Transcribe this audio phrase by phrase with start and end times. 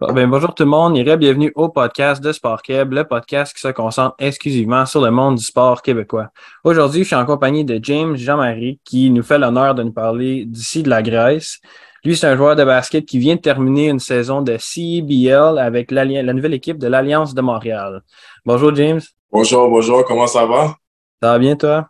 [0.00, 3.60] Ben, bonjour tout le monde et bienvenue au podcast de Sport Québec, le podcast qui
[3.60, 6.28] se concentre exclusivement sur le monde du sport québécois.
[6.62, 10.44] Aujourd'hui, je suis en compagnie de James Jean-Marie qui nous fait l'honneur de nous parler
[10.44, 11.58] d'ici de la Grèce.
[12.04, 15.90] Lui, c'est un joueur de basket qui vient de terminer une saison de CBL avec
[15.90, 18.04] la nouvelle équipe de l'Alliance de Montréal.
[18.46, 19.00] Bonjour James.
[19.32, 20.76] Bonjour, bonjour, comment ça va?
[21.20, 21.88] Ça va bien toi?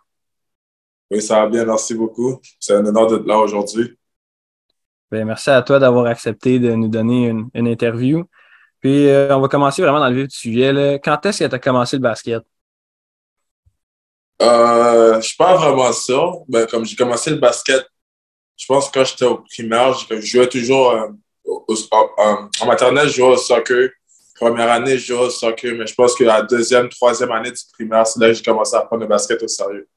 [1.10, 2.40] Oui, ça va bien, merci beaucoup.
[2.58, 3.97] C'est un honneur d'être là aujourd'hui.
[5.10, 8.24] Ben, merci à toi d'avoir accepté de nous donner une, interview.
[8.80, 11.00] Puis, euh, on va commencer vraiment dans le vif du sujet.
[11.02, 12.42] Quand est-ce que tu as commencé le basket?
[14.42, 16.44] Euh, je ne suis pas vraiment sûr.
[16.48, 17.86] Ben, comme j'ai commencé le basket,
[18.56, 21.08] je pense que quand j'étais au primaire, je jouais toujours euh,
[22.60, 23.90] en maternelle, je jouais au soccer.
[24.34, 27.62] Première année, je jouais au soccer, mais je pense que la deuxième, troisième année du
[27.72, 29.88] primaire, c'est là que j'ai commencé à prendre le basket au sérieux.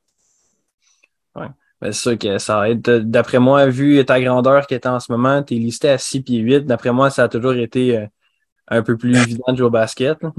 [1.35, 1.47] Ouais.
[1.81, 2.81] Ben, c'est sûr que ça aide.
[2.81, 6.21] D'après moi, vu ta grandeur qui est en ce moment, tu es listé à 6
[6.21, 6.65] pieds 8.
[6.65, 8.05] D'après moi, ça a toujours été euh,
[8.67, 10.21] un peu plus évident de jouer au basket.
[10.21, 10.31] Ouais,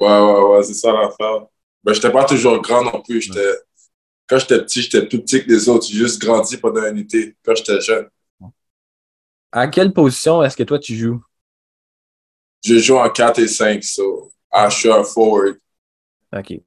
[0.00, 1.46] ouais, ouais, c'est ça l'affaire.
[1.82, 3.20] Ben, j'étais pas toujours grand non plus.
[3.20, 3.52] J'étais...
[4.28, 5.86] Quand j'étais petit, j'étais plus petit que les autres.
[5.86, 8.08] J'ai juste grandi pendant un été quand j'étais jeune.
[9.50, 11.20] À quelle position est-ce que toi tu joues?
[12.64, 15.56] Je joue en 4 et 5, so, ah, je suis un forward.
[16.32, 16.60] OK.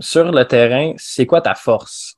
[0.00, 2.16] Sur le terrain, c'est quoi ta force?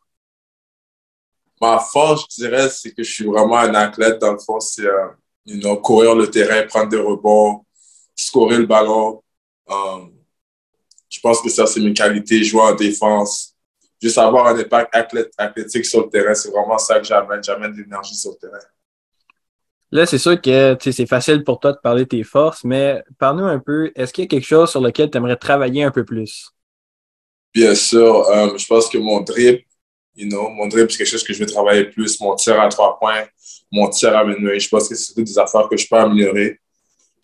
[1.62, 4.18] Ma force, je dirais, c'est que je suis vraiment un athlète.
[4.18, 7.64] Dans le fond, c'est euh, courir le terrain, prendre des rebonds,
[8.16, 9.22] scorer le ballon.
[9.68, 10.12] Um,
[11.08, 13.54] je pense que ça, c'est mes qualités, jouer en défense.
[14.00, 14.92] Juste avoir un impact
[15.38, 17.42] athlétique sur le terrain, c'est vraiment ça que j'amène.
[17.44, 18.64] J'amène de l'énergie sur le terrain.
[19.92, 23.44] Là, c'est sûr que c'est facile pour toi de parler de tes forces, mais parle-nous
[23.44, 26.04] un peu, est-ce qu'il y a quelque chose sur lequel tu aimerais travailler un peu
[26.04, 26.50] plus?
[27.54, 29.66] Bien sûr, um, je pense que mon drip,
[30.14, 32.20] You know, mon dribble, c'est quelque chose que je vais travailler plus.
[32.20, 33.24] Mon tir à trois points,
[33.70, 34.60] mon tir à minuit.
[34.60, 36.60] Je pense que c'est toutes des affaires que je peux améliorer.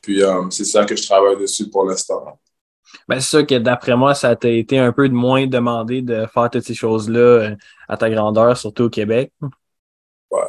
[0.01, 2.39] Puis euh, c'est ça que je travaille dessus pour l'instant.
[3.07, 6.27] Ben, c'est sûr que d'après moi, ça t'a été un peu de moins demandé de
[6.33, 7.57] faire toutes ces choses-là euh,
[7.89, 9.33] à ta grandeur, surtout au Québec.
[10.31, 10.41] Ouais,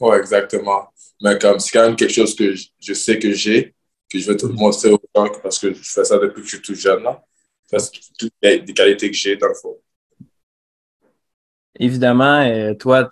[0.00, 0.88] ouais exactement.
[1.22, 3.74] Mais comme c'est quand même quelque chose que je, sais que j'ai,
[4.10, 6.56] que je vais te montrer aux gens parce que je fais ça depuis que je
[6.56, 7.02] suis tout jeune.
[7.02, 7.22] Là.
[7.66, 9.76] C'est toutes des qualités que j'ai dans le fond.
[11.80, 13.10] Évidemment, euh, toi,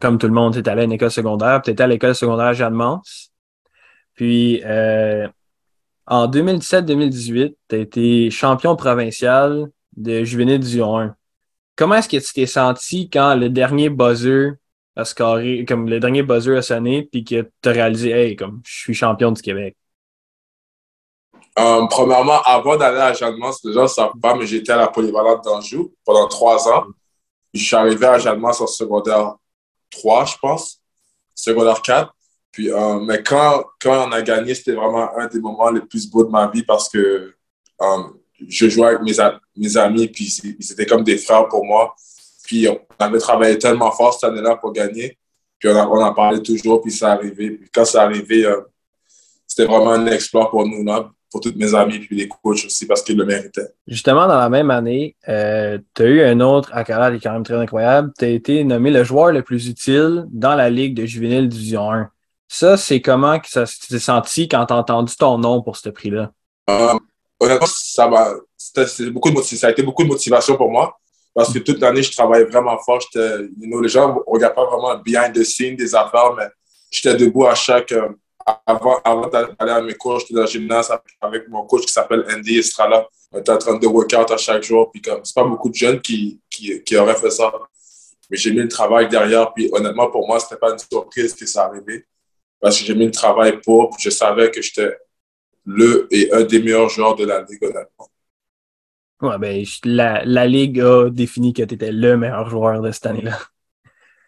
[0.00, 2.14] comme tout le monde, tu es allé à une école secondaire, tu étais à l'école
[2.14, 3.32] secondaire Jeanne Mance.
[4.14, 5.26] Puis, euh,
[6.06, 11.14] en 2017-2018, tu as été champion provincial de juvénile du 1.
[11.74, 14.52] Comment est-ce que tu t'es senti quand le dernier buzzer
[14.94, 18.60] a scoré, comme le dernier buzzer a sonné, puis que tu as réalisé, hey, comme
[18.64, 19.74] je suis champion du Québec?
[21.58, 24.76] Euh, premièrement, avant d'aller à Jeanne Mance, les gens ne savent pas, mais j'étais à
[24.76, 26.84] la polyvalente d'Anjou pendant trois ans.
[27.52, 29.34] Je suis arrivé à Jalmas en secondaire
[29.90, 30.80] 3, je pense,
[31.34, 32.14] secondaire 4.
[32.50, 36.08] Puis, euh, mais quand, quand on a gagné, c'était vraiment un des moments les plus
[36.10, 37.34] beaux de ma vie parce que
[37.80, 38.02] euh,
[38.46, 40.24] je jouais avec mes, amis, puis
[40.58, 41.94] ils étaient comme des frères pour moi.
[42.44, 45.16] Puis on avait travaillé tellement fort cette année-là pour gagner.
[45.58, 47.52] Puis on, en parlait toujours, puis ça arrivé.
[47.52, 48.60] Puis quand c'est arrivé, euh,
[49.46, 50.84] c'était vraiment un exploit pour nous.
[50.84, 53.68] Là pour tous mes amis puis les coachs aussi parce qu'ils le méritaient.
[53.86, 57.32] Justement, dans la même année, euh, tu as eu un autre accolade qui est quand
[57.32, 58.12] même très incroyable.
[58.18, 61.90] Tu as été nommé le joueur le plus utile dans la Ligue de juvénile Division
[61.90, 62.10] 1.
[62.48, 65.88] Ça, c'est comment que ça s'est senti quand tu as entendu ton nom pour ce
[65.88, 66.30] prix-là?
[66.68, 66.98] Euh,
[67.40, 68.08] honnêtement, ça,
[69.10, 70.98] beaucoup de, ça a été beaucoup de motivation pour moi
[71.34, 73.00] parce que toute l'année, je travaillais vraiment fort.
[73.14, 76.46] You know, les gens ne regardent pas vraiment behind the scenes des affaires, mais
[76.90, 78.08] j'étais debout à chaque, euh,
[78.66, 82.24] avant, avant d'aller à mes cours, j'étais dans le gymnase avec mon coach qui s'appelle
[82.30, 83.06] Andy Estrala.
[83.32, 84.90] On était en train de workout à chaque jour.
[84.90, 87.52] Puis comme, c'est pas beaucoup de jeunes qui, qui, qui auraient fait ça.
[88.30, 89.52] Mais j'ai mis le travail derrière.
[89.52, 92.06] Puis honnêtement, pour moi, c'était pas une surprise que ça arrivait.
[92.60, 93.90] Parce que j'ai mis le travail pour.
[93.90, 94.96] Puis je savais que j'étais
[95.64, 98.08] le et un des meilleurs joueurs de la Ligue, honnêtement.
[99.20, 103.06] Ouais, ben, la, la Ligue a défini que tu étais le meilleur joueur de cette
[103.06, 103.38] année-là.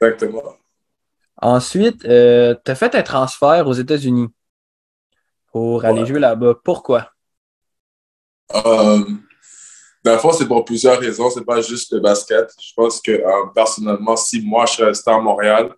[0.00, 0.56] Exactement.
[1.40, 4.28] Ensuite, euh, tu as fait un transfert aux États-Unis
[5.52, 6.54] pour aller jouer là-bas.
[6.64, 7.10] Pourquoi?
[8.54, 9.04] Euh,
[10.04, 11.30] dans le c'est pour plusieurs raisons.
[11.30, 12.50] C'est pas juste le basket.
[12.60, 15.74] Je pense que euh, personnellement, si moi je suis resté à Montréal,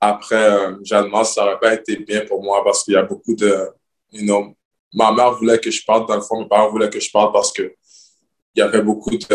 [0.00, 3.70] après Jeanne ça n'aurait pas été bien pour moi parce qu'il y a beaucoup de.
[4.12, 4.54] You know,
[4.92, 7.32] ma mère voulait que je parte, dans le fond, mes parents voulaient que je parte
[7.32, 7.72] parce qu'il
[8.54, 9.26] y avait beaucoup de,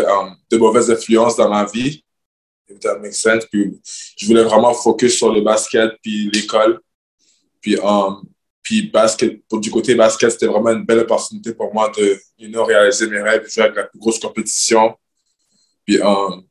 [0.50, 2.02] de mauvaises influences dans ma vie
[3.50, 3.80] Puis
[4.16, 6.80] je voulais vraiment focus sur le basket puis l'école.
[7.60, 8.22] Puis, um,
[8.62, 12.18] puis basket, pour, du côté basket, c'était vraiment une belle opportunité pour moi de
[12.62, 14.94] réaliser mes rêves, jouer avec la plus grosse compétition.
[15.84, 16.44] Puis um,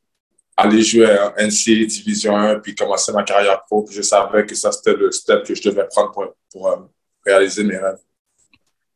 [0.58, 3.84] aller jouer à NCAA Division 1, puis commencer ma carrière pro.
[3.84, 6.90] Puis je savais que ça, c'était le step que je devais prendre pour, pour um,
[7.26, 8.00] réaliser mes rêves.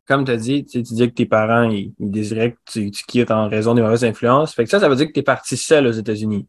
[0.06, 3.48] comme tu as dit, tu dis que tes parents, ils, désiraient que tu, quittes en
[3.48, 4.54] raison des mauvaises influences.
[4.54, 6.46] Fait que ça, ça veut dire que tu es parti seul aux États-Unis.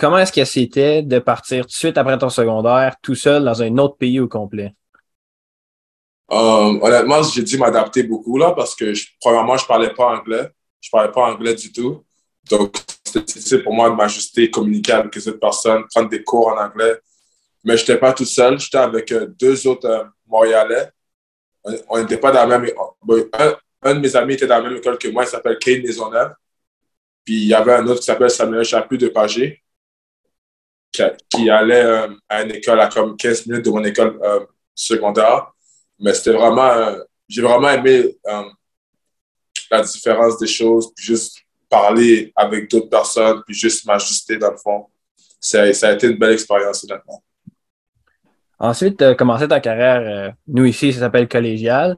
[0.00, 3.62] Comment est-ce que c'était de partir tout de suite après ton secondaire, tout seul dans
[3.62, 4.74] un autre pays au complet?
[6.32, 10.48] Euh, honnêtement, j'ai dû m'adapter beaucoup là parce que, premièrement, je parlais pas anglais.
[10.80, 12.02] Je parlais pas anglais du tout.
[12.50, 16.48] Donc, c'était difficile pour moi de m'ajuster, communiquer avec les autres personnes, prendre des cours
[16.48, 16.98] en anglais.
[17.62, 18.58] Mais je n'étais pas tout seul.
[18.58, 20.88] J'étais avec euh, deux autres euh, Montréalais.
[21.90, 22.70] On n'était pas dans la même
[23.34, 25.24] un, un, de mes amis était dans la même école que moi.
[25.24, 26.32] Il s'appelle Kane Maisonneuve.
[27.22, 29.62] Puis il y avait un autre qui s'appelle Samuel Chaput de Pagé,
[30.92, 34.18] qui, allait euh, à une école à comme 15 minutes de mon école
[34.74, 35.52] secondaire.
[35.98, 36.96] Mais c'était vraiment.
[37.28, 38.16] J'ai vraiment aimé
[39.70, 41.38] la différence des choses, puis juste
[41.68, 44.86] parler avec d'autres personnes, puis juste m'ajuster dans le fond.
[45.38, 47.22] Ça, ça, a été une belle expérience, honnêtement.
[48.58, 51.96] Ensuite, tu as commencé ta carrière, euh, nous ici, ça s'appelle collégial.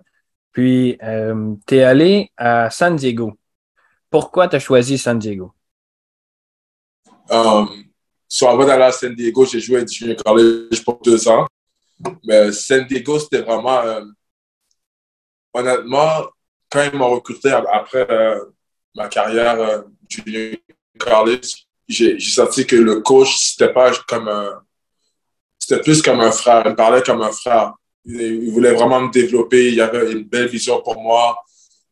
[0.53, 3.33] Puis, euh, tu es allé à San Diego.
[4.11, 5.53] Pourquoi tu as choisi San Diego?
[7.31, 7.69] Um,
[8.33, 11.47] so avant d'aller à San Diego, j'ai joué à Junior College pour deux ans.
[12.25, 13.81] Mais San Diego, c'était vraiment.
[13.81, 14.05] Euh,
[15.53, 16.25] honnêtement,
[16.71, 18.45] quand ils m'ont recruté après euh,
[18.95, 20.57] ma carrière euh, Junior
[20.99, 24.31] College, j'ai senti que le coach, c'était pas comme
[25.59, 26.63] c'était plus comme un frère.
[26.67, 27.75] Il parlait comme un frère.
[28.07, 29.73] Il, voulait vraiment me développer.
[29.73, 31.37] Il avait une belle vision pour moi.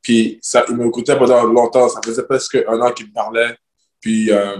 [0.01, 1.89] Puis ça, il m'écoutait pendant longtemps.
[1.89, 3.55] Ça faisait presque un an qu'il me parlait.
[4.01, 4.57] Puis euh,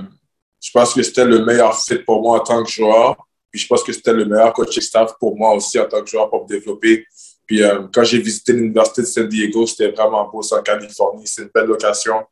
[0.61, 3.17] je pense que c'était le meilleur fit pour moi en tant que joueur.
[3.51, 6.09] Puis je pense que c'était le meilleur coaching staff pour moi aussi en tant que
[6.09, 7.07] joueur pour me développer.
[7.47, 11.27] Puis euh, quand j'ai visité l'Université de San Diego, c'était vraiment beau, c'est en Californie.
[11.27, 12.23] C'est une belle location.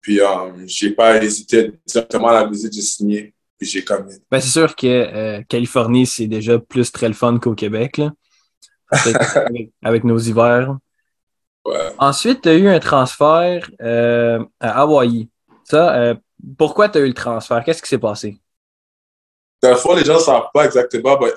[0.00, 0.26] Puis euh,
[0.66, 3.34] j'ai pas hésité directement à la visite, j'ai signé.
[3.58, 4.08] Puis j'ai comme.
[4.30, 8.12] Ben, c'est sûr que euh, Californie, c'est déjà plus très le fun qu'au Québec, là.
[9.82, 10.76] avec, nos hivers.
[11.98, 15.28] Ensuite, tu as eu un transfert euh, à Hawaï.
[15.64, 16.14] Ça,
[16.56, 17.62] pourquoi tu as eu le transfert?
[17.64, 18.38] Qu'est-ce qui s'est passé?
[19.62, 21.16] Le fond, les gens ne savent pas exactement.
[21.16, 21.32] Ben,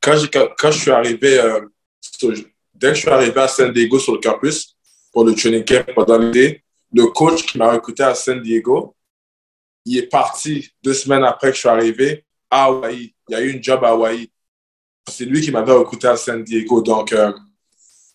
[0.00, 0.16] quand,
[0.58, 1.40] quand, je suis arrivé,
[2.74, 4.76] dès que je suis arrivé à San Diego sur le campus
[5.10, 6.62] pour le training camp pendant l'été,
[6.92, 8.94] le coach qui m'a recruté à San Diego,
[9.84, 13.14] il est parti deux semaines après que je suis arrivé à Hawaï.
[13.28, 14.30] Il y a eu une job à Hawaï.
[15.08, 16.82] C'est lui qui m'avait recruté à San Diego.
[16.82, 17.32] Donc, euh,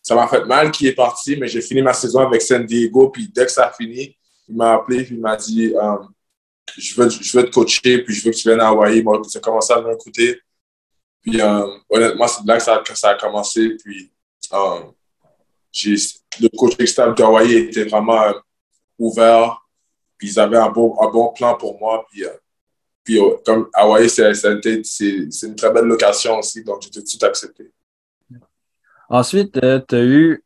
[0.01, 3.09] ça m'a fait mal qu'il est parti, mais j'ai fini ma saison avec San Diego.
[3.09, 4.15] Puis dès que ça a fini,
[4.47, 5.97] il m'a appelé et il m'a dit euh,
[6.75, 9.03] je, veux, je veux te coacher, puis je veux que tu viennes à Hawaï.
[9.03, 9.95] Moi, j'ai commencé à me.
[11.21, 13.77] Puis euh, honnêtement, c'est là que ça, ça, a commencé.
[13.83, 14.11] Puis
[14.51, 18.33] le coach externe d'Hawaï était vraiment
[18.97, 19.67] ouvert
[20.17, 22.05] puis ils avaient un bon, un bon plan pour moi.
[22.09, 22.29] Puis, euh,
[23.03, 24.31] puis euh, comme Hawaii, c'est
[25.43, 27.71] une très belle location aussi, donc j'ai tout de suite accepté.
[29.09, 30.43] Ensuite, euh, tu as eu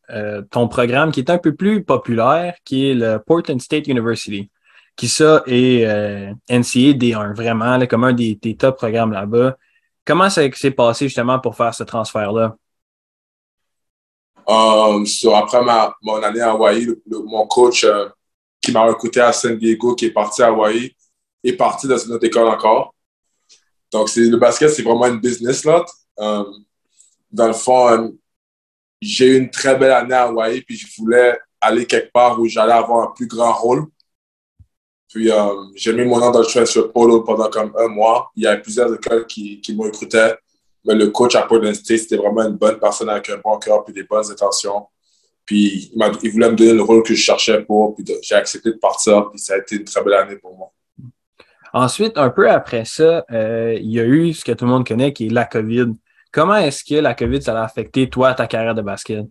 [0.52, 4.52] ton programme qui est un peu plus populaire, qui est le Portland State University,
[5.02, 5.84] qui ça est
[6.48, 9.58] NCA D1, vraiment, comme un des, top programmes là-bas.
[10.06, 12.56] Comment ça s'est passé justement pour faire ce transfert-là?
[14.48, 17.84] après ma, mon année à Hawaii, mon coach
[18.62, 20.96] qui m'a recruté à San Diego, qui est parti à Hawaii,
[21.44, 22.94] est parti dans une autre école encore.
[23.92, 25.84] Donc, le basket, c'est vraiment une business là.
[26.20, 26.44] Euh,
[27.32, 28.08] dans le fond, euh,
[29.02, 32.46] j'ai eu une très belle année à Hawaii, puis je voulais aller quelque part où
[32.46, 33.88] j'allais avoir un plus grand rôle.
[35.12, 38.32] Puis, euh, j'ai mis mon nom dans le transfer polo pendant comme un mois.
[38.36, 40.38] Il y a plusieurs écoles qui, qui me recrutaient.
[40.86, 43.84] Mais le coach à Portland State, c'était vraiment une bonne personne avec un bon cœur
[43.88, 44.88] et des bonnes intentions.
[45.46, 48.78] Puis il, voulait me donner le rôle que je cherchais pour, puis j'ai accepté de
[48.78, 50.72] partir, puis ça a été une très belle année pour moi.
[51.74, 54.88] Ensuite, un peu après ça, euh, il y a eu ce que tout le monde
[54.88, 55.94] connaît, qui est la COVID.
[56.32, 59.26] Comment est-ce que la COVID, ça a affecté, toi, ta carrière de basket?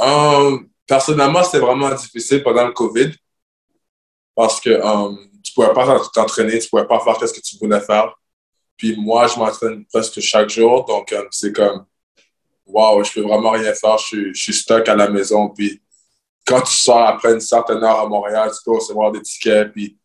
[0.00, 3.10] Euh, personnellement, c'était vraiment difficile pendant le COVID
[4.40, 7.40] parce que um, tu ne pouvais pas t'entraîner, tu ne pouvais pas faire ce que
[7.40, 8.14] tu voulais faire.
[8.74, 11.84] Puis moi, je m'entraîne presque chaque jour, donc c'est comme
[12.64, 15.50] wow, je peux vraiment rien faire, je, suis stuck à la maison.
[15.50, 15.82] Puis
[16.46, 19.98] quand tu sors après une certaine heure à Montréal, tu peux recevoir des tickets, puis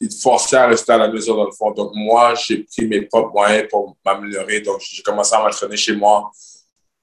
[0.00, 1.70] ils te forçaient à rester à la maison dans le fond.
[1.70, 4.62] Donc moi, j'ai pris mes propres moyens pour m'améliorer.
[4.62, 6.32] Donc j'ai commencé à m'entraîner chez moi.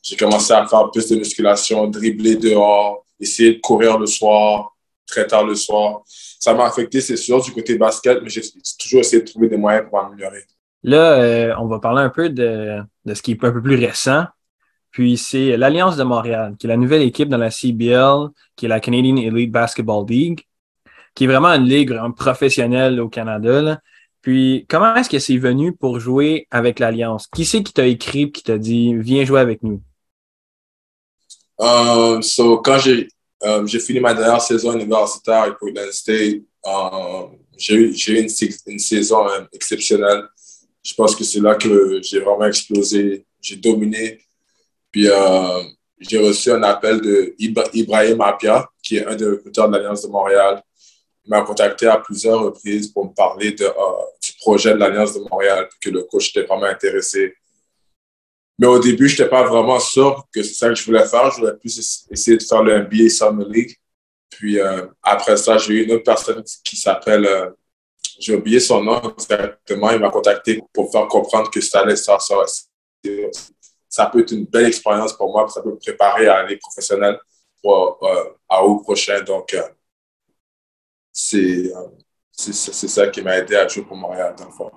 [0.02, 4.73] J'ai commencé à faire plus de musculation, dribbler dehors, essayer de courir le soir,
[5.06, 6.02] très tard le soir.
[6.06, 8.42] Ça m'a affecté, c'est sûr, du côté basket, mais j'ai
[8.80, 10.44] toujours essayé de trouver des moyens pour m'améliorer.
[10.84, 13.76] Là, euh, on va parler un peu de, de, ce qui est un peu plus
[13.76, 14.26] récent.
[14.92, 18.70] Puis c'est l'Alliance de Montréal, qui est la nouvelle équipe dans la CBL, qui est
[18.70, 20.46] la Canadian Elite Basketball League,
[21.16, 23.80] qui est vraiment une ligue professionnelle au Canada.
[24.22, 27.28] Puis comment est-ce que c'est venu pour jouer avec l'Alliance?
[27.28, 29.82] Qui c'est qui t'a écrit et qui t'a dit viens jouer avec nous?
[31.60, 33.08] Um, so, quand j'ai
[33.44, 38.30] um, j'ai fini ma dernière saison universitaire avec Portland State, um, j'ai eu,
[38.68, 40.24] une, saison exceptionnelle.
[40.84, 43.26] Je pense que c'est là que j'ai vraiment explosé.
[43.42, 44.20] J'ai dominé.
[44.92, 45.64] Puis, euh,
[46.00, 50.08] j'ai reçu un appel de Ibrahim Apia, qui est un des recruteurs de l'Alliance de
[50.08, 50.62] Montréal.
[51.26, 53.70] Il m'a contacté à plusieurs reprises pour me parler euh,
[54.22, 57.34] du projet de l'Alliance de Montréal, que le coach était vraiment intéressé.
[58.64, 61.30] Mais au début, je n'étais pas vraiment sûr que c'est ça que je voulais faire.
[61.32, 63.76] Je voulais plus essayer de faire le NBA Summer League.
[64.30, 67.50] Puis euh, après ça, j'ai eu une autre personne qui s'appelle, euh,
[68.18, 72.18] j'ai oublié son nom exactement, il m'a contacté pour faire comprendre que ça allait ça,
[73.90, 77.20] ça, peut être une belle expérience pour moi, ça peut me préparer à aller professionnelle
[77.62, 79.22] pour, euh, à août prochain.
[79.24, 79.54] Donc,
[81.12, 81.74] c'est
[82.32, 84.72] ça qui m'a aidé à jouer pour Montréal, dans le fond.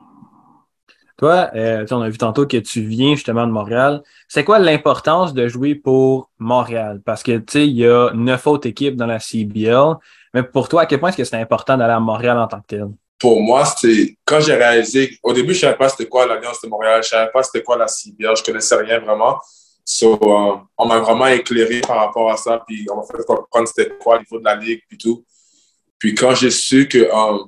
[1.17, 4.03] Toi, euh, on a vu tantôt que tu viens justement de Montréal.
[4.29, 7.01] C'est quoi l'importance de jouer pour Montréal?
[7.05, 9.95] Parce que, tu sais, il y a neuf autres équipes dans la CBL.
[10.35, 12.61] Mais pour toi, à quel point est-ce que c'est important d'aller à Montréal en tant
[12.61, 12.89] que tel?
[13.19, 16.61] Pour moi, c'est quand j'ai réalisé, au début, je ne savais pas c'était quoi l'Alliance
[16.63, 19.39] de Montréal, je ne savais pas c'était quoi la CBL, je ne connaissais rien vraiment.
[20.03, 23.95] Euh, on m'a vraiment éclairé par rapport à ça, puis on m'a fait comprendre c'était
[23.97, 25.25] quoi au niveau de la ligue, puis tout.
[25.99, 27.45] Puis quand j'ai su que euh,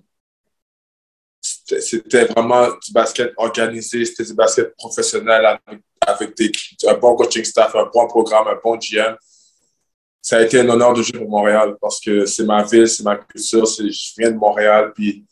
[1.80, 5.58] c'était vraiment du basket organisé, c'était du basket professionnel
[6.06, 6.52] avec, des,
[6.87, 9.16] un bon coaching staff, un bon programme, un bon GM.
[10.20, 13.02] Ça a été un honneur de jouer pour Montréal parce que c'est ma ville, c'est
[13.02, 15.25] ma culture, je viens de Montréal, puis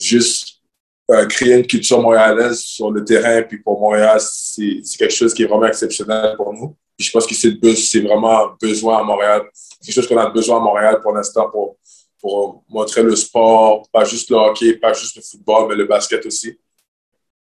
[0.00, 0.62] juste
[1.10, 5.42] euh, créer une culture montréalaise sur le terrain, puis pour Montréal, c'est quelque chose qui
[5.42, 6.76] est vraiment exceptionnel pour nous.
[6.98, 9.42] je pense que c'est vraiment besoin à Montréal.
[9.84, 11.50] Quelque chose qu'on a besoin à Montréal pour l'instant
[12.22, 16.24] pour montrer le sport, pas juste le hockey, pas juste le football, mais le basket
[16.24, 16.56] aussi.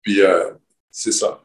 [0.03, 0.53] Puis euh,
[0.91, 1.43] c'est ça.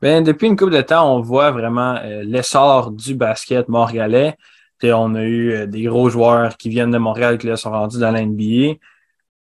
[0.00, 4.36] Bien, depuis une couple de temps, on voit vraiment euh, l'essor du basket montréalais.
[4.84, 8.12] on a eu euh, des gros joueurs qui viennent de Montréal qui sont rendus dans
[8.12, 8.78] l'NBA.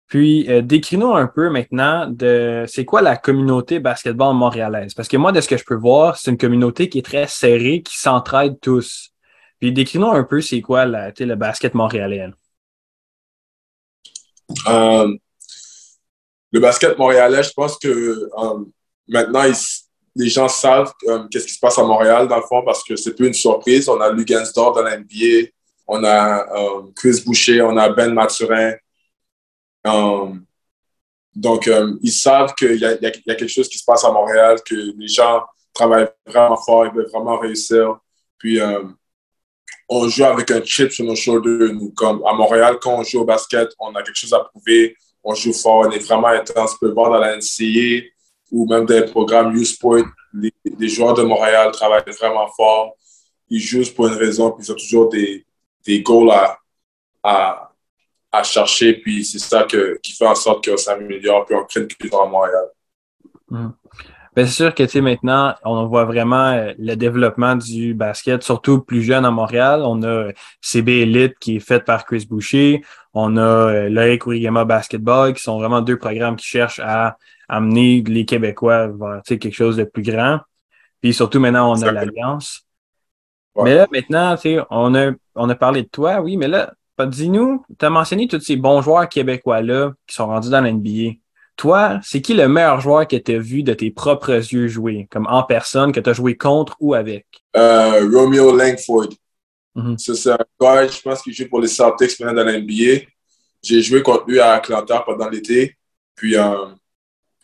[0.08, 4.96] Puis, décris-nous un peu maintenant de c'est quoi la communauté basketball montréalaise?
[4.96, 7.28] Parce que moi, de ce que je peux voir, c'est une communauté qui est très
[7.28, 9.12] serrée, qui s'entraide tous.
[9.60, 12.32] Puis, décris-nous un peu c'est quoi la, le basket montréalais.
[14.68, 15.16] Euh,
[16.52, 18.66] le basket montréalais, je pense que euh,
[19.08, 19.44] maintenant,
[20.16, 22.96] les gens savent euh, qu'est-ce qui se passe à Montréal, dans le fond, parce que
[22.96, 23.88] c'est plus une surprise.
[23.88, 25.50] On a Lugansdorf dans l'NBA,
[25.88, 26.46] on a
[26.96, 28.74] Chris Boucher, on a Ben Mathurin.
[31.36, 31.70] donc,
[32.02, 35.08] ils savent qu'il y, y, a quelque chose qui se passe à Montréal, que les
[35.08, 35.42] gens
[35.74, 38.00] travaillent vraiment fort, ils veulent vraiment réussir.
[38.38, 38.60] Puis,
[39.90, 41.74] on joue avec un chip sur nos shoulders.
[41.74, 44.96] Nous, comme à Montréal, quand on joue au basket, on a quelque chose à prouver.
[45.24, 46.74] On joue fort, on est vraiment intense.
[46.74, 48.06] Tu peux voir dans la NCA
[48.52, 52.96] ou même dans les programmes U-Sport, les, joueurs de Montréal travaillent vraiment fort.
[53.50, 55.46] Ils jouent pour une raison, puis ils ont toujours des,
[55.86, 57.72] des goals à,
[58.32, 58.94] à, chercher.
[58.94, 62.22] Puis c'est ça que, qui fait en sorte qu'on s'améliore, puis on crée une culture
[62.22, 62.70] à Montréal.
[63.50, 63.70] Hmm.
[64.40, 68.42] Ben, c'est sûr que tu sais, maintenant, on voit vraiment euh, le développement du basket,
[68.42, 69.82] surtout plus jeune à Montréal.
[69.84, 70.32] On a euh,
[70.62, 72.82] CB Elite qui est fait par Chris Boucher.
[73.14, 77.18] On a euh, Loïc Urigama Basketball, qui sont vraiment deux programmes qui cherchent à
[77.50, 80.40] amener les Québécois vers quelque chose de plus grand.
[81.02, 82.66] Puis surtout maintenant, on a l'Alliance.
[83.62, 86.72] Mais là, maintenant, tu sais, on a, on a parlé de toi, oui, mais là,
[86.98, 91.20] dis-nous, tu as mentionné tous ces bons joueurs québécois-là qui sont rendus dans l'NBA.
[91.60, 95.10] Toi, c'est qui le meilleur joueur que tu as vu de tes propres yeux jouer,
[95.12, 97.26] comme en personne, que tu as joué contre ou avec?
[97.58, 99.10] Euh, Romeo Langford.
[99.76, 99.98] Mm-hmm.
[99.98, 103.06] C'est un gars, je pense qu'il joue pour les Celtics maintenant dans l'NBA.
[103.62, 105.76] J'ai joué contre lui à Atlanta pendant l'été.
[106.16, 106.68] Puis, euh,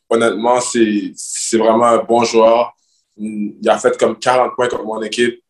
[0.10, 2.74] honnêtement, c'est vraiment un bon joueur.
[3.17, 5.43] Il a fait comme 40 points contre mon équipe.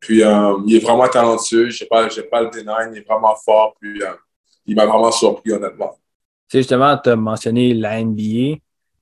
[0.00, 1.68] Puis, euh, il est vraiment talentueux.
[1.68, 2.90] Je n'ai pas, pas le dénain.
[2.90, 3.74] Il est vraiment fort.
[3.78, 4.00] Puis,
[4.64, 5.94] il m'a vraiment surpris, honnêtement
[6.48, 8.58] sais, justement, tu as mentionné la NBA.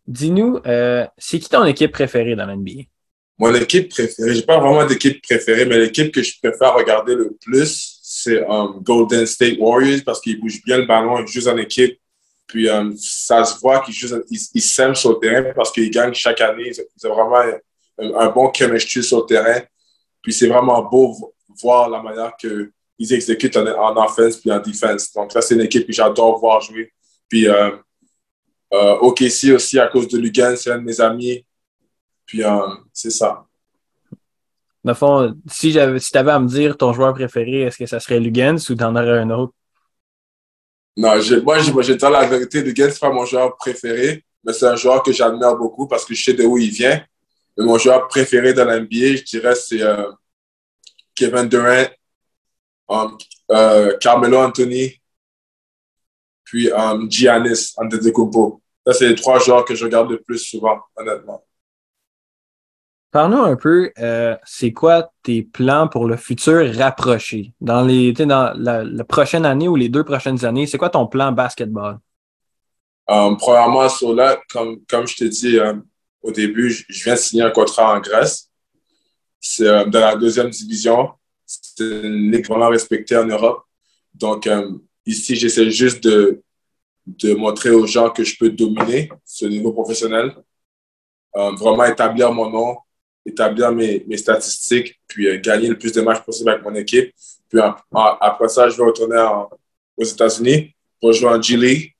[0.07, 2.83] Dis-nous, euh, c'est qui ton équipe préférée dans la NBA?
[3.39, 7.37] Mon équipe préférée, j'ai pas vraiment d'équipe préférée, mais l'équipe que je préfère regarder le
[7.45, 11.57] plus, c'est um, Golden State Warriors parce qu'ils bougent bien le ballon, ils jouent en
[11.59, 11.99] équipe.
[12.47, 13.95] Puis um, ça se voit qu'ils
[14.31, 16.71] ils, s'aiment sur le terrain parce qu'ils gagnent chaque année.
[16.71, 17.43] Ils ont vraiment
[17.99, 19.61] un, bon chemistry sur le terrain.
[20.23, 22.71] Puis c'est vraiment beau voir la manière qu'ils
[23.13, 25.13] exécutent en, en offense puis en défense.
[25.13, 26.93] Donc là, c'est une équipe que j'adore voir jouer.
[27.29, 27.71] Puis euh,
[28.73, 31.45] euh, OKC aussi à cause de Lugan, c'est un de mes amis.
[32.25, 33.45] Puis euh, c'est ça.
[34.85, 37.87] Dans le fond, si, si tu avais à me dire ton joueur préféré, est-ce que
[37.87, 39.53] ça serait Lugans ou t'en aurais un autre?
[40.97, 41.11] Non,
[41.43, 42.63] moi, je vais dire la vérité.
[42.63, 46.15] Lugans, c'est pas mon joueur préféré, mais c'est un joueur que j'admire beaucoup parce que
[46.15, 47.05] je sais de où il vient.
[47.59, 49.83] Mais mon joueur préféré dans l'NBA, je dirais, c'est
[51.17, 51.87] Kevin Durant,
[52.89, 53.19] um,
[53.51, 55.01] euh, Carmelo Anthony,
[56.47, 58.63] puis um, Giannis Antetokounmpo.
[58.87, 61.45] Ça, c'est les trois joueurs que je regarde le plus souvent, honnêtement.
[63.11, 67.53] Parle-nous un peu, euh, c'est quoi tes plans pour le futur rapproché?
[67.61, 71.33] Dans, les, dans la, prochaine année ou les deux prochaines années, c'est quoi ton plan
[71.33, 71.99] basketball?
[73.09, 75.59] Um, premièrement, sur là, comme, comme je t'ai dit
[76.23, 78.51] au début, je viens de signer un contrat en Grèce.
[79.41, 81.11] C'est euh, dans la deuxième division.
[81.45, 83.65] C'est une ligue vraiment respectée en Europe.
[84.15, 84.49] Donc,
[85.07, 86.43] ici, j'essaie juste de,
[87.07, 90.35] de montrer aux gens que je peux dominer ce niveau professionnel.
[91.37, 92.77] Euh, vraiment établir mon nom,
[93.25, 97.15] établir mes, mes statistiques, puis gagner le plus de matchs possible avec mon équipe.
[97.49, 97.61] Puis
[97.93, 99.25] après ça, je vais retourner
[99.97, 101.95] aux États-Unis pour jouer G-League.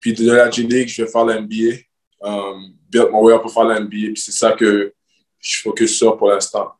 [0.00, 1.76] Puis de la G-League, je vais faire l'NBA.
[2.22, 4.12] Um, build way pour faire l'NBA.
[4.12, 4.92] Puis c'est ça que
[5.38, 6.72] je focus sur pour l'instant.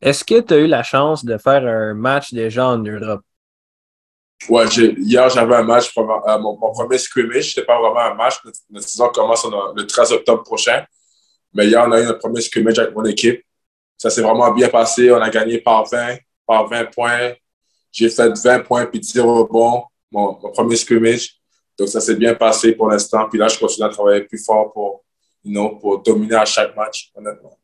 [0.00, 3.22] Est-ce que tu as eu la chance de faire un match déjà en Europe?
[4.48, 7.52] Ouais, hier, j'avais un match, euh, mon, premier scrimmage.
[7.52, 8.36] Ce n'était pas vraiment un match.
[8.70, 10.84] Notre, saison commence le 13 octobre prochain.
[11.52, 13.44] Mais hier, on a eu notre premier scrimmage avec mon équipe.
[13.98, 15.12] Ça s'est vraiment bien passé.
[15.12, 16.16] On a gagné par 20,
[16.46, 17.34] par 20 points.
[17.92, 21.36] J'ai fait 20 points puis 10 rebonds, mon, premier scrimmage.
[21.78, 23.28] Donc, ça s'est bien passé pour l'instant.
[23.28, 25.04] Puis là, je continue à travailler plus fort pour,
[25.80, 27.59] pour dominer à chaque match, honnêtement.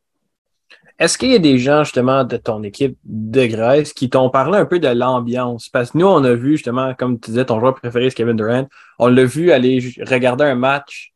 [0.99, 4.57] Est-ce qu'il y a des gens, justement, de ton équipe de Grèce qui t'ont parlé
[4.57, 5.69] un peu de l'ambiance?
[5.69, 8.35] Parce que nous, on a vu, justement, comme tu disais, ton joueur préféré, c'est Kevin
[8.35, 8.67] Durant.
[8.97, 11.13] On l'a vu aller regarder un match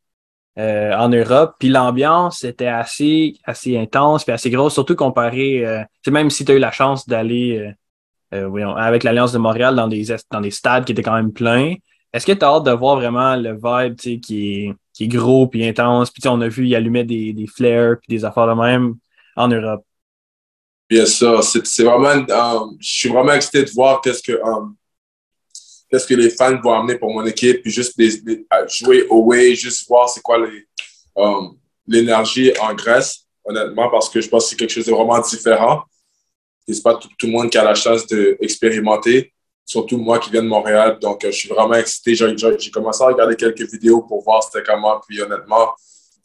[0.59, 5.83] euh, en Europe, puis l'ambiance était assez, assez intense, puis assez grosse, surtout comparé, euh,
[6.11, 7.73] même si tu as eu la chance d'aller
[8.33, 11.33] euh, euh avec l'Alliance de Montréal dans des, dans des stades qui étaient quand même
[11.33, 11.75] pleins.
[12.13, 15.47] Est-ce que tu as hâte de voir vraiment le vibe qui est qui est gros
[15.47, 16.11] puis intense?
[16.11, 18.95] Puis on a vu, il allumait des, des flares puis des affaires de même
[19.35, 19.83] en Europe.
[20.89, 24.75] Bien sûr, c'est vraiment, um, je suis vraiment excité de voir qu'est-ce que, um,
[25.89, 29.87] qu'est-ce que les fans vont amener pour mon équipe, puis juste les, jouer away, juste
[29.87, 30.37] voir c'est quoi
[31.15, 35.19] um, l'énergie en Grèce, honnêtement, parce que je pense que c'est quelque chose de vraiment
[35.19, 35.83] différent.
[36.67, 39.33] C'est pas tout, tout, le monde qui a la chance d'expérimenter
[39.71, 40.97] surtout moi qui viens de Montréal.
[41.01, 42.15] Donc, euh, je suis vraiment excité.
[42.15, 44.99] J'ai commencé à regarder quelques vidéos pour voir c'était comment.
[45.07, 45.73] Puis, honnêtement,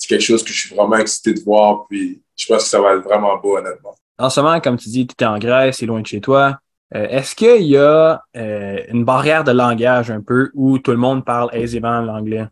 [0.06, 1.86] c'est quelque chose que je suis vraiment excité de voir.
[1.88, 3.94] Puis, je pense que ça va être vraiment beau, honnêtement.
[4.18, 6.58] En ce moment, comme tu dis, tu es en Grèce, c'est loin de chez toi.
[6.94, 10.96] Euh, est-ce qu'il y a euh, une barrière de langage un peu où tout le
[10.96, 12.46] monde parle aisément l'anglais?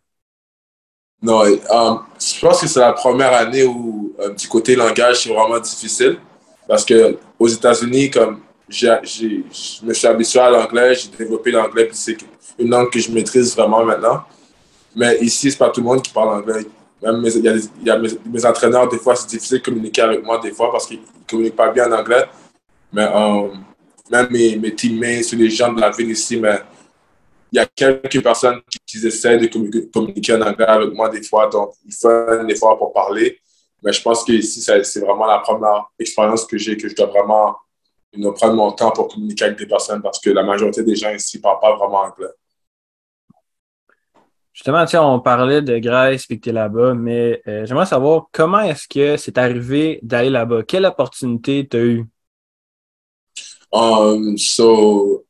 [1.22, 6.18] Non, je pense que c'est la première année où, du côté langage, c'est vraiment difficile.
[6.68, 11.96] Parce que aux États-Unis, comme je me suis habitué à l'anglais, j'ai développé l'anglais, puis
[11.96, 12.16] c'est
[12.58, 14.22] une langue que je maîtrise vraiment maintenant.
[14.94, 16.66] Mais ici, c'est pas tout le monde qui parle anglais.
[17.04, 17.44] Même mes, il
[17.84, 20.86] y a, mes, entraîneurs, des fois, c'est difficile de communiquer avec moi, des fois, parce
[20.86, 22.24] qu'ils ne communiquent pas bien en anglais.
[22.92, 23.48] Mais euh,
[24.10, 26.60] même mes, mes teammates, les gens de la ville ici, mais
[27.52, 29.46] il y a quelques personnes qui, essaient de
[29.92, 33.38] communiquer, en anglais avec moi des fois, donc ils font un effort pour parler.
[33.82, 37.06] Mais je pense que ici, c'est vraiment la première expérience que j'ai, que je dois
[37.06, 37.54] vraiment
[38.36, 41.36] prendre mon temps pour communiquer avec des personnes parce que la majorité des gens ici
[41.36, 42.32] ne parlent pas vraiment anglais.
[44.54, 48.60] Justement, on parlait de Grèce et que tu es là-bas, mais euh, j'aimerais savoir comment
[48.60, 50.62] est-ce que c'est arrivé d'aller là-bas?
[50.62, 52.06] Quelle opportunité tu as eu?
[53.72, 55.26] Um, so,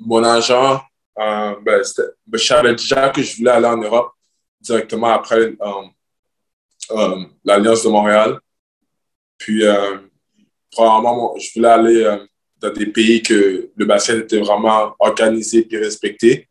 [0.00, 0.82] mon agent,
[1.16, 1.80] um, ben,
[2.26, 4.12] ben, je savais déjà que je voulais aller en Europe
[4.60, 8.40] directement après um, l'Alliance de Montréal.
[9.38, 9.64] Puis,
[10.74, 12.26] probablement, je voulais aller euh,
[12.58, 16.48] dans des pays que le basket était vraiment organisé et respecté.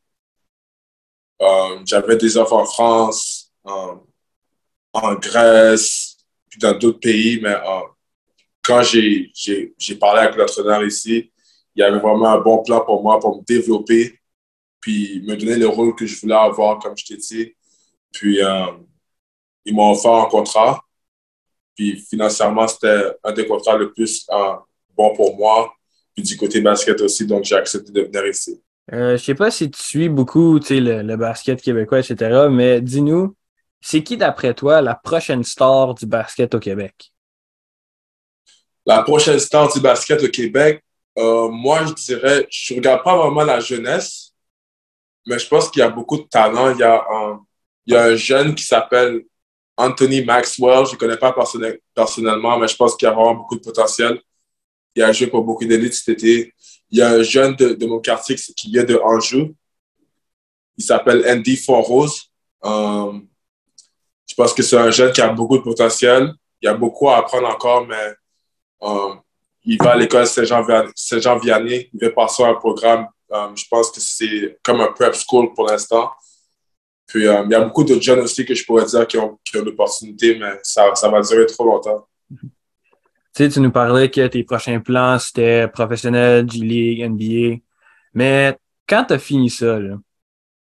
[1.44, 6.18] Euh, j'avais des offres en France, en Grèce,
[6.50, 7.82] puis dans d'autres pays, mais euh,
[8.62, 9.32] quand j'ai
[10.00, 11.32] parlé avec l'entraîneur ici,
[11.76, 14.20] il y avait vraiment un bon plan pour moi pour me développer,
[14.80, 17.56] puis me donner le rôle que je voulais avoir, comme je t'ai dit.
[18.12, 18.40] Puis,
[19.66, 20.84] ils m'ont offert un contrat.
[21.76, 24.56] Puis financièrement, c'était un des contrats le plus euh,
[24.96, 25.74] bon pour moi.
[26.14, 28.62] Puis du côté basket aussi, donc j'ai accepté de venir ici.
[28.92, 33.36] Euh, je sais pas si tu suis beaucoup le, basket québécois, etc., mais dis-nous,
[33.80, 37.12] c'est qui d'après toi la prochaine star du basket au Québec?
[38.86, 40.84] La prochaine star du basket au Québec,
[41.18, 44.34] euh, moi je dirais, je regarde pas vraiment la jeunesse,
[45.26, 46.72] mais je pense qu'il y a beaucoup de talent.
[46.72, 47.06] Il y a
[47.96, 49.24] a un jeune qui s'appelle
[49.78, 51.34] Anthony Maxwell, je ne connais pas
[51.96, 54.22] personnellement, mais je pense qu'il y a vraiment beaucoup de potentiel.
[54.96, 56.54] Il a joué pour beaucoup d'élites cet été.
[56.94, 59.56] Il y a un jeune de, mon quartier qui vient de Anjou.
[60.78, 62.32] Il s'appelle Andy Fonrose.
[62.64, 63.14] Euh,
[64.28, 66.32] je pense que c'est un jeune qui a beaucoup de potentiel.
[66.62, 68.14] Il y a beaucoup à apprendre encore, mais
[69.66, 71.90] il va à l'école Saint-Jean-Vianney.
[71.92, 73.08] il va passer un programme.
[73.32, 76.12] je pense que c'est comme un prep school pour l'instant.
[77.08, 79.58] Puis, il y a beaucoup de jeunes aussi que je pourrais dire qui ont, qui
[79.58, 82.08] ont l'opportunité, mais ça, ça va durer trop longtemps.
[83.36, 87.64] Tu sais, tu nous parlais que tes prochains plans, c'était professionnel, G-League, NBA.
[88.14, 88.56] Mais
[88.88, 89.80] quand tu as fini ça,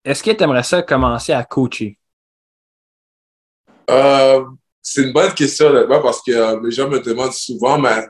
[0.02, 1.98] est-ce que tu aimerais ça commencer à coacher?
[3.90, 4.44] Euh,
[4.80, 8.06] c'est une bonne question, parce que euh, les gens me demandent souvent, mais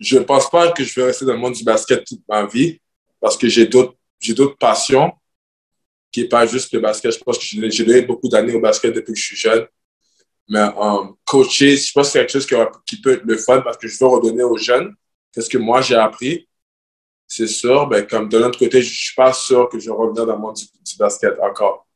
[0.00, 2.46] je ne pense pas que je vais rester dans le monde du basket toute ma
[2.46, 2.80] vie,
[3.20, 5.12] parce que j'ai d'autres, j'ai d'autres passions
[6.10, 7.12] qui n'est pas juste le basket.
[7.12, 9.66] Je pense que j'ai donné beaucoup d'années au basket depuis que je suis jeune.
[10.48, 12.46] Mais euh, coacher, je pense que c'est quelque chose
[12.86, 14.94] qui, peut être le fun parce que je veux redonner aux jeunes
[15.36, 16.48] qu'est-ce que moi j'ai appris.
[17.28, 19.96] C'est sûr, ben, comme de l'autre côté, je ne suis pas sûr que je vais
[19.96, 21.86] revenir dans le monde du, basket encore.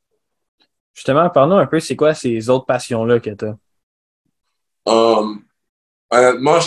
[0.93, 3.57] Justement, parlons un peu, c'est quoi ces autres passions-là que tu as?
[4.89, 5.35] Euh,
[6.11, 6.59] honnêtement,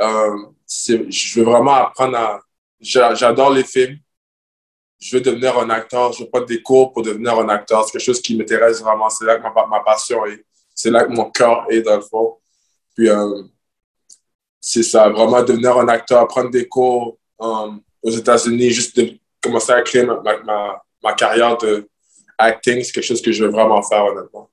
[0.00, 0.36] euh,
[0.66, 2.40] je veux vraiment apprendre à.
[2.80, 3.98] J'adore les films.
[5.00, 6.12] Je veux devenir un acteur.
[6.12, 7.84] Je veux prendre des cours pour devenir un acteur.
[7.84, 9.10] C'est quelque chose qui m'intéresse vraiment.
[9.10, 10.44] C'est là que ma, ma passion est
[10.78, 12.36] c'est là que mon cœur est dans le fond.
[12.94, 13.42] Puis euh,
[14.60, 19.72] c'est ça, vraiment devenir un acteur, prendre des cours euh, aux États-Unis, juste de commencer
[19.72, 21.88] à créer ma, ma, ma carrière de
[22.38, 24.48] acting, c'est quelque chose que je veux vraiment faire honnêtement.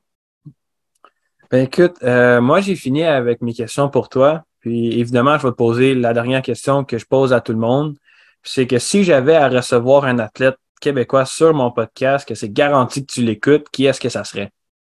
[1.52, 4.44] Ben écoute, euh, moi j'ai fini avec mes questions pour toi.
[4.62, 7.60] Puis évidemment, je vais te poser la dernière question que je pose à tout le
[7.60, 7.98] monde.
[8.42, 13.06] C'est que si j'avais à recevoir un athlète québécois sur mon podcast, que c'est garanti
[13.06, 14.52] que tu l'écoutes, qui est-ce que ça serait?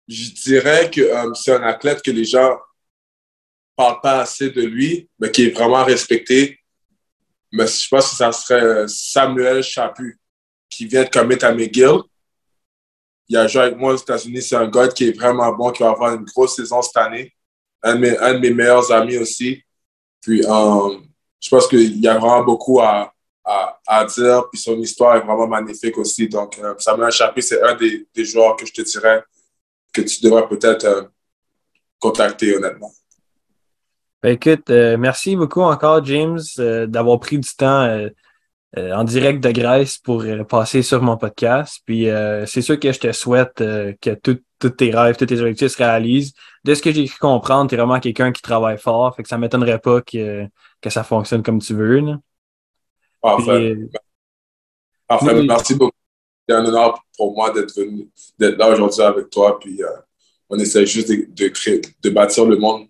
[0.09, 2.59] Je dirais que euh, c'est un athlète que les gens
[3.77, 6.59] parlent pas assez de lui, mais qui est vraiment respecté.
[7.53, 10.19] Mais je pense que ça serait euh, Samuel Chaput,
[10.71, 12.01] qui vient de commettre à McGill.
[13.29, 14.43] Il a joué avec moi aux États-Unis.
[14.43, 17.33] C'est un gars qui est vraiment bon, qui va avoir une grosse saison cette année.
[17.83, 19.63] Un de mes, meilleurs amis aussi.
[20.23, 20.99] Puis, euh,
[21.41, 23.13] je pense qu'il y a vraiment beaucoup à,
[23.45, 24.49] à, dire.
[24.51, 26.27] Puis, son histoire est vraiment magnifique aussi.
[26.27, 29.23] Donc, Samuel Chaput, c'est un des, des joueurs que je te dirais
[29.93, 31.03] que tu devrais peut-être euh,
[31.99, 32.93] contacter honnêtement.
[34.23, 38.09] Ben, écoute, euh, merci beaucoup encore, James, euh, d'avoir pris du temps
[38.77, 41.81] en direct de Grèce pour passer sur mon podcast.
[41.87, 42.07] Puis
[42.47, 46.35] c'est sûr que je te souhaite que tous tes rêves, tous tes objectifs se réalisent.
[46.65, 49.17] De ce que j'ai cru comprendre, tu es vraiment quelqu'un qui travaille fort.
[49.17, 50.47] Fait que ça ne m'étonnerait pas que,
[50.83, 52.03] que ça fonctionne comme tu veux.
[53.23, 53.75] Parfait.
[55.09, 55.43] Parfait.
[55.45, 55.98] Merci beaucoup
[56.55, 58.09] un honneur pour moi d'être venu,
[58.39, 59.59] d'être là aujourd'hui avec toi.
[59.59, 59.89] Puis euh,
[60.49, 62.87] on essaie juste de, créer, de bâtir le monde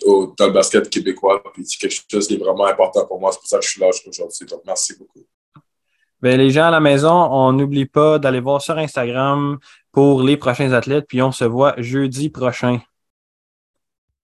[0.00, 1.42] dans le basket québécois.
[1.52, 3.32] Puis c'est quelque chose qui est vraiment important pour moi.
[3.32, 4.46] C'est pour ça que je suis là aujourd'hui.
[4.46, 5.24] Donc merci beaucoup.
[6.22, 9.58] Bien, les gens à la maison, on n'oublie pas d'aller voir sur Instagram
[9.92, 11.06] pour les prochains athlètes.
[11.08, 12.80] Puis on se voit jeudi prochain.